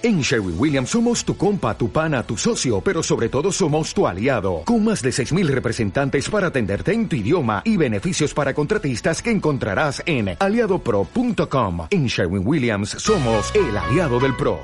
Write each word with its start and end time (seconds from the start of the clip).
En 0.00 0.20
Sherwin 0.20 0.54
Williams 0.56 0.90
somos 0.90 1.24
tu 1.24 1.36
compa, 1.36 1.76
tu 1.76 1.90
pana, 1.90 2.22
tu 2.22 2.36
socio, 2.36 2.80
pero 2.80 3.02
sobre 3.02 3.28
todo 3.28 3.50
somos 3.50 3.92
tu 3.92 4.06
aliado, 4.06 4.62
con 4.64 4.84
más 4.84 5.02
de 5.02 5.10
6.000 5.10 5.48
representantes 5.48 6.30
para 6.30 6.46
atenderte 6.46 6.92
en 6.92 7.08
tu 7.08 7.16
idioma 7.16 7.62
y 7.64 7.76
beneficios 7.76 8.32
para 8.32 8.54
contratistas 8.54 9.20
que 9.20 9.32
encontrarás 9.32 10.00
en 10.06 10.36
aliadopro.com. 10.38 11.88
En 11.90 12.06
Sherwin 12.06 12.46
Williams 12.46 12.90
somos 12.90 13.52
el 13.56 13.76
aliado 13.76 14.20
del 14.20 14.36
PRO. 14.36 14.60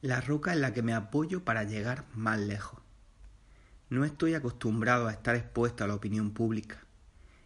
La 0.00 0.20
roca 0.20 0.52
en 0.52 0.60
la 0.60 0.72
que 0.72 0.82
me 0.82 0.94
apoyo 0.94 1.44
para 1.44 1.62
llegar 1.62 2.06
más 2.16 2.40
lejos. 2.40 2.80
No 3.88 4.04
estoy 4.04 4.34
acostumbrado 4.34 5.06
a 5.06 5.12
estar 5.12 5.36
expuesto 5.36 5.84
a 5.84 5.86
la 5.86 5.94
opinión 5.94 6.32
pública. 6.32 6.84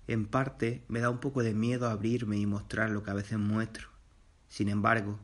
En 0.09 0.25
parte 0.25 0.85
me 0.89 1.01
da 1.01 1.11
un 1.11 1.19
poco 1.19 1.43
de 1.43 1.53
miedo 1.53 1.91
abrirme 1.91 2.39
y 2.39 2.47
mostrar 2.47 2.89
lo 2.89 3.03
que 3.03 3.11
a 3.11 3.15
veces 3.15 3.39
muestro 3.39 3.92
sin 4.53 4.69
embargo, 4.69 5.19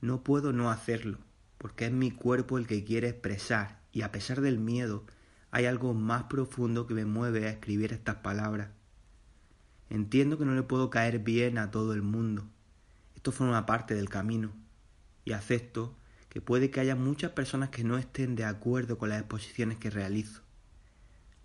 no 0.00 0.24
puedo 0.24 0.52
no 0.52 0.68
hacerlo, 0.68 1.18
porque 1.56 1.86
es 1.86 1.92
mi 1.92 2.10
cuerpo 2.10 2.58
el 2.58 2.66
que 2.66 2.82
quiere 2.82 3.10
expresar, 3.10 3.78
y 3.92 4.02
a 4.02 4.10
pesar 4.10 4.40
del 4.40 4.58
miedo, 4.58 5.04
hay 5.52 5.66
algo 5.66 5.94
más 5.94 6.24
profundo 6.24 6.88
que 6.88 6.94
me 6.94 7.04
mueve 7.04 7.46
a 7.46 7.50
escribir 7.50 7.92
estas 7.92 8.16
palabras. 8.16 8.70
Entiendo 9.88 10.36
que 10.36 10.44
no 10.44 10.56
le 10.56 10.64
puedo 10.64 10.90
caer 10.90 11.20
bien 11.20 11.58
a 11.58 11.70
todo 11.70 11.92
el 11.92 12.02
mundo. 12.02 12.44
Esto 13.14 13.30
forma 13.30 13.66
parte 13.66 13.94
del 13.94 14.08
camino, 14.08 14.50
y 15.24 15.30
acepto 15.30 15.94
que 16.28 16.40
puede 16.40 16.72
que 16.72 16.80
haya 16.80 16.96
muchas 16.96 17.30
personas 17.30 17.68
que 17.68 17.84
no 17.84 17.98
estén 17.98 18.34
de 18.34 18.46
acuerdo 18.46 18.98
con 18.98 19.10
las 19.10 19.20
exposiciones 19.20 19.78
que 19.78 19.90
realizo. 19.90 20.42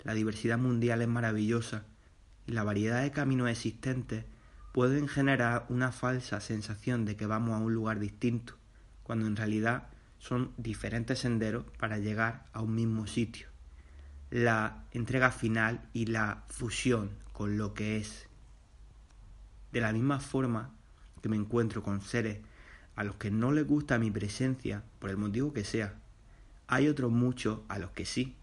La 0.03 0.15
diversidad 0.15 0.57
mundial 0.57 1.03
es 1.03 1.07
maravillosa, 1.07 1.85
y 2.47 2.53
la 2.53 2.63
variedad 2.63 3.03
de 3.03 3.11
caminos 3.11 3.47
existentes 3.47 4.25
pueden 4.77 5.07
generar 5.07 5.65
una 5.69 5.91
falsa 5.91 6.39
sensación 6.39 7.03
de 7.03 7.15
que 7.15 7.25
vamos 7.25 7.55
a 7.55 7.57
un 7.57 7.73
lugar 7.73 7.97
distinto, 7.97 8.53
cuando 9.01 9.25
en 9.25 9.35
realidad 9.35 9.87
son 10.19 10.53
diferentes 10.55 11.17
senderos 11.17 11.65
para 11.79 11.97
llegar 11.97 12.45
a 12.53 12.61
un 12.61 12.75
mismo 12.75 13.07
sitio. 13.07 13.47
La 14.29 14.83
entrega 14.91 15.31
final 15.31 15.89
y 15.93 16.05
la 16.05 16.43
fusión 16.49 17.09
con 17.33 17.57
lo 17.57 17.73
que 17.73 17.97
es. 17.97 18.27
De 19.71 19.81
la 19.81 19.91
misma 19.91 20.19
forma 20.19 20.75
que 21.23 21.29
me 21.29 21.37
encuentro 21.37 21.81
con 21.81 22.01
seres 22.01 22.37
a 22.95 23.03
los 23.03 23.15
que 23.15 23.31
no 23.31 23.51
les 23.51 23.65
gusta 23.65 23.97
mi 23.97 24.11
presencia, 24.11 24.83
por 24.99 25.09
el 25.09 25.17
motivo 25.17 25.53
que 25.53 25.63
sea, 25.63 25.95
hay 26.67 26.87
otros 26.87 27.11
muchos 27.11 27.61
a 27.67 27.79
los 27.79 27.89
que 27.93 28.05
sí, 28.05 28.35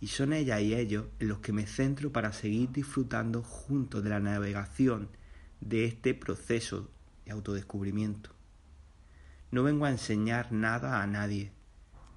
y 0.00 0.06
son 0.06 0.32
ellas 0.32 0.60
y 0.60 0.76
ellos 0.76 1.06
en 1.18 1.26
los 1.26 1.40
que 1.40 1.52
me 1.52 1.66
centro 1.66 2.12
para 2.12 2.32
seguir 2.32 2.70
disfrutando 2.70 3.42
juntos 3.42 4.04
de 4.04 4.10
la 4.10 4.20
navegación 4.20 5.08
de 5.62 5.84
este 5.84 6.12
proceso 6.14 6.90
de 7.24 7.32
autodescubrimiento. 7.32 8.30
No 9.50 9.62
vengo 9.62 9.84
a 9.84 9.90
enseñar 9.90 10.52
nada 10.52 11.02
a 11.02 11.06
nadie, 11.06 11.52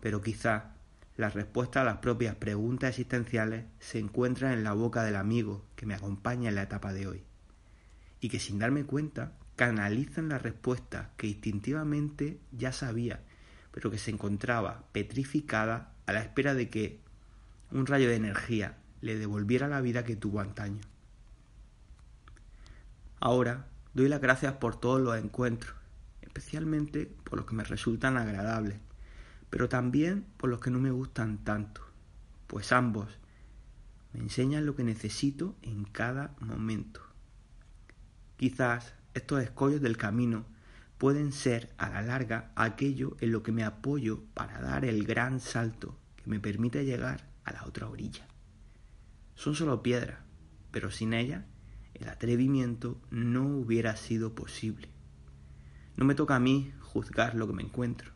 pero 0.01 0.21
quizá 0.21 0.75
la 1.15 1.29
respuesta 1.29 1.81
a 1.81 1.83
las 1.85 1.97
propias 1.97 2.35
preguntas 2.35 2.89
existenciales 2.89 3.65
se 3.79 3.99
encuentra 3.99 4.53
en 4.53 4.63
la 4.63 4.73
boca 4.73 5.03
del 5.03 5.15
amigo 5.15 5.65
que 5.75 5.85
me 5.85 5.93
acompaña 5.93 6.49
en 6.49 6.55
la 6.55 6.63
etapa 6.63 6.91
de 6.91 7.07
hoy, 7.07 7.23
y 8.19 8.29
que 8.29 8.39
sin 8.39 8.59
darme 8.59 8.83
cuenta 8.83 9.33
canalizan 9.55 10.27
la 10.27 10.39
respuesta 10.39 11.11
que 11.15 11.27
instintivamente 11.27 12.39
ya 12.51 12.71
sabía, 12.71 13.21
pero 13.71 13.91
que 13.91 13.97
se 13.97 14.11
encontraba 14.11 14.85
petrificada 14.91 15.93
a 16.05 16.13
la 16.13 16.21
espera 16.21 16.53
de 16.53 16.69
que 16.69 16.99
un 17.71 17.85
rayo 17.85 18.09
de 18.09 18.15
energía 18.15 18.77
le 19.01 19.17
devolviera 19.17 19.67
la 19.67 19.81
vida 19.81 20.03
que 20.03 20.15
tuvo 20.15 20.39
antaño. 20.39 20.81
Ahora 23.25 23.65
doy 23.95 24.07
las 24.07 24.21
gracias 24.21 24.53
por 24.53 24.79
todos 24.79 25.01
los 25.01 25.17
encuentros, 25.17 25.73
especialmente 26.21 27.07
por 27.23 27.39
los 27.39 27.47
que 27.47 27.55
me 27.55 27.63
resultan 27.63 28.17
agradables, 28.17 28.77
pero 29.49 29.67
también 29.67 30.27
por 30.37 30.51
los 30.51 30.59
que 30.59 30.69
no 30.69 30.77
me 30.77 30.91
gustan 30.91 31.39
tanto, 31.43 31.81
pues 32.45 32.71
ambos 32.71 33.07
me 34.13 34.19
enseñan 34.19 34.67
lo 34.67 34.75
que 34.75 34.83
necesito 34.83 35.55
en 35.63 35.85
cada 35.85 36.35
momento. 36.39 37.01
Quizás 38.37 38.93
estos 39.15 39.41
escollos 39.41 39.81
del 39.81 39.97
camino 39.97 40.45
pueden 40.99 41.31
ser 41.31 41.73
a 41.79 41.89
la 41.89 42.03
larga 42.03 42.51
aquello 42.55 43.17
en 43.21 43.31
lo 43.31 43.41
que 43.41 43.51
me 43.51 43.63
apoyo 43.63 44.21
para 44.35 44.61
dar 44.61 44.85
el 44.85 45.03
gran 45.03 45.39
salto 45.39 45.97
que 46.17 46.29
me 46.29 46.39
permite 46.39 46.85
llegar 46.85 47.27
a 47.43 47.53
la 47.53 47.65
otra 47.65 47.89
orilla. 47.89 48.27
Son 49.33 49.55
solo 49.55 49.81
piedras, 49.81 50.19
pero 50.69 50.91
sin 50.91 51.15
ellas 51.15 51.43
el 51.99 52.09
atrevimiento 52.09 53.01
no 53.09 53.45
hubiera 53.47 53.95
sido 53.95 54.35
posible. 54.35 54.89
No 55.95 56.05
me 56.05 56.15
toca 56.15 56.35
a 56.35 56.39
mí 56.39 56.73
juzgar 56.81 57.35
lo 57.35 57.47
que 57.47 57.53
me 57.53 57.63
encuentro, 57.63 58.11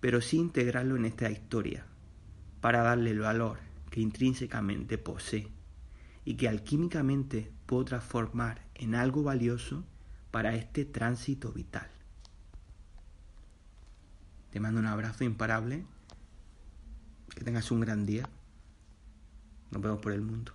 pero 0.00 0.20
sí 0.20 0.38
integrarlo 0.38 0.96
en 0.96 1.04
esta 1.04 1.30
historia, 1.30 1.86
para 2.60 2.82
darle 2.82 3.10
el 3.10 3.20
valor 3.20 3.58
que 3.90 4.00
intrínsecamente 4.00 4.98
posee 4.98 5.48
y 6.24 6.34
que 6.34 6.48
alquímicamente 6.48 7.52
puedo 7.66 7.84
transformar 7.84 8.66
en 8.74 8.94
algo 8.94 9.22
valioso 9.22 9.84
para 10.30 10.54
este 10.54 10.84
tránsito 10.84 11.52
vital. 11.52 11.90
Te 14.50 14.60
mando 14.60 14.80
un 14.80 14.86
abrazo 14.86 15.24
imparable, 15.24 15.84
que 17.34 17.44
tengas 17.44 17.70
un 17.70 17.80
gran 17.80 18.06
día, 18.06 18.28
nos 19.70 19.82
vemos 19.82 20.00
por 20.00 20.12
el 20.12 20.20
mundo. 20.20 20.52